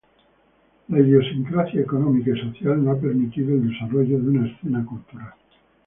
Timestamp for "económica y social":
1.81-2.83